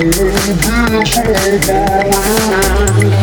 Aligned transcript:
gonna 0.00 1.00
be 1.00 1.04
so 1.04 1.22
bad. 1.66 3.21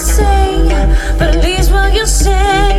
say, 0.00 0.66
but 1.18 1.36
at 1.36 1.44
least 1.44 1.70
what 1.70 1.92
you 1.94 2.06
say. 2.06 2.69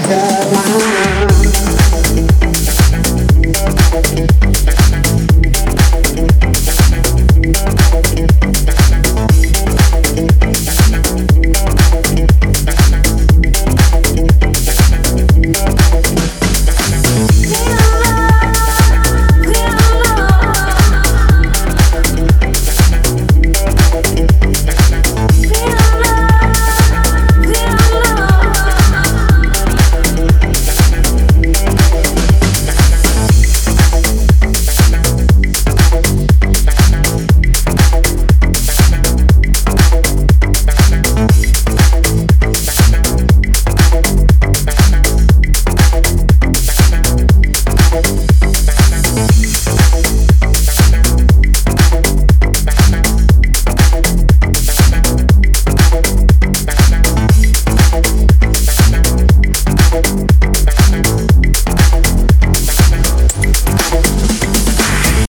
Thank. 0.00 0.23